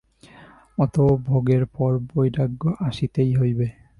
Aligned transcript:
অত 0.77 0.95
ভোগের 1.27 1.63
পর 1.65 1.91
বৈরাগ্য 2.09 2.63
আসিতেই 2.79 3.31
হইবে। 3.35 3.67